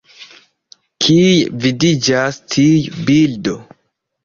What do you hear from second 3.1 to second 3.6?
bildo?